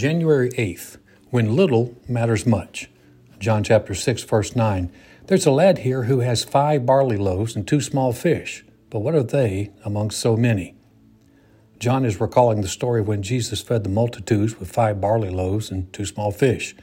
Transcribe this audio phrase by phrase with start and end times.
[0.00, 0.96] January 8th,
[1.28, 2.88] when little matters much.
[3.38, 4.90] John chapter 6, verse 9.
[5.26, 9.14] There's a lad here who has five barley loaves and two small fish, but what
[9.14, 10.74] are they among so many?
[11.78, 15.92] John is recalling the story when Jesus fed the multitudes with five barley loaves and
[15.92, 16.74] two small fish.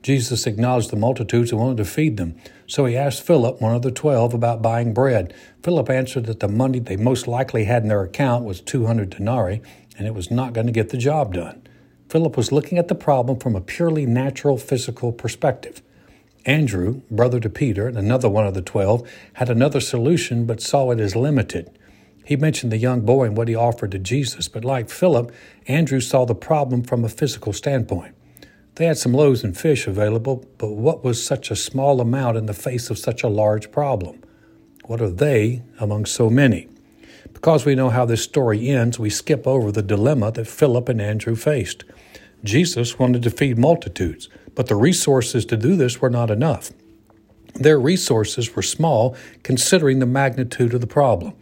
[0.00, 2.36] Jesus acknowledged the multitudes and wanted to feed them,
[2.68, 5.34] so he asked Philip, one of the twelve, about buying bread.
[5.64, 9.60] Philip answered that the money they most likely had in their account was 200 denarii,
[9.98, 11.62] and it was not going to get the job done.
[12.10, 15.80] Philip was looking at the problem from a purely natural physical perspective.
[16.44, 20.90] Andrew, brother to Peter, and another one of the twelve, had another solution but saw
[20.90, 21.70] it as limited.
[22.24, 25.32] He mentioned the young boy and what he offered to Jesus, but like Philip,
[25.68, 28.16] Andrew saw the problem from a physical standpoint.
[28.74, 32.46] They had some loaves and fish available, but what was such a small amount in
[32.46, 34.20] the face of such a large problem?
[34.86, 36.66] What are they among so many?
[37.40, 41.00] Because we know how this story ends, we skip over the dilemma that Philip and
[41.00, 41.84] Andrew faced.
[42.44, 46.70] Jesus wanted to feed multitudes, but the resources to do this were not enough.
[47.54, 51.32] Their resources were small considering the magnitude of the problem.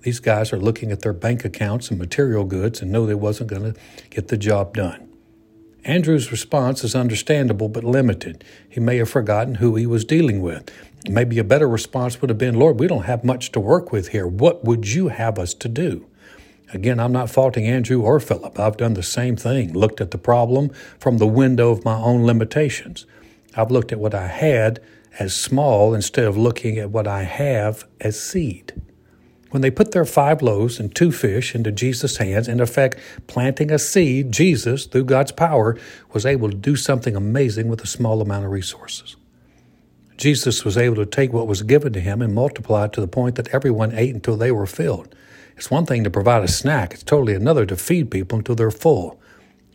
[0.00, 3.50] These guys are looking at their bank accounts and material goods and know they wasn't
[3.50, 5.11] going to get the job done.
[5.84, 8.44] Andrew's response is understandable but limited.
[8.68, 10.70] He may have forgotten who he was dealing with.
[11.08, 14.08] Maybe a better response would have been, Lord, we don't have much to work with
[14.08, 14.26] here.
[14.26, 16.06] What would you have us to do?
[16.72, 18.58] Again, I'm not faulting Andrew or Philip.
[18.60, 22.24] I've done the same thing, looked at the problem from the window of my own
[22.24, 23.04] limitations.
[23.56, 24.80] I've looked at what I had
[25.18, 28.80] as small instead of looking at what I have as seed.
[29.52, 33.70] When they put their five loaves and two fish into Jesus' hands, in effect planting
[33.70, 35.78] a seed, Jesus, through God's power,
[36.14, 39.14] was able to do something amazing with a small amount of resources.
[40.16, 43.06] Jesus was able to take what was given to him and multiply it to the
[43.06, 45.14] point that everyone ate until they were filled.
[45.58, 48.70] It's one thing to provide a snack, it's totally another to feed people until they're
[48.70, 49.20] full.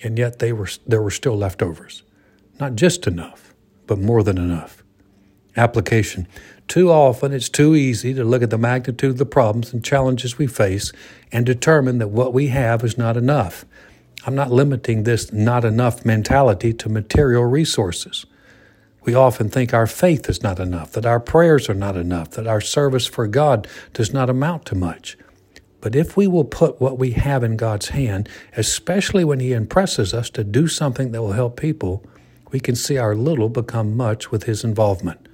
[0.01, 2.01] And yet they were, there were still leftovers.
[2.59, 3.53] Not just enough,
[3.85, 4.76] but more than enough.
[5.57, 6.27] Application.
[6.67, 10.37] Too often it's too easy to look at the magnitude of the problems and challenges
[10.37, 10.93] we face
[11.31, 13.65] and determine that what we have is not enough.
[14.25, 18.25] I'm not limiting this not enough mentality to material resources.
[19.03, 22.45] We often think our faith is not enough, that our prayers are not enough, that
[22.45, 25.17] our service for God does not amount to much.
[25.79, 28.27] But if we will put what we have in God's hand,
[28.57, 32.03] especially when He impresses us to do something that will help people,
[32.51, 35.26] we can see our little become much with His involvement.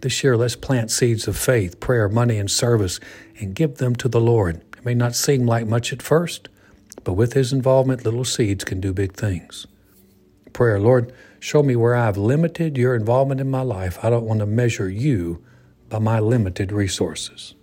[0.00, 3.00] This year, let's plant seeds of faith, prayer, money, and service
[3.40, 4.62] and give them to the Lord.
[4.76, 6.48] It may not seem like much at first,
[7.02, 9.66] but with His involvement, little seeds can do big things.
[10.52, 13.98] Prayer, Lord, show me where I've limited your involvement in my life.
[14.04, 15.42] I don't want to measure you
[15.88, 17.54] by my limited resources.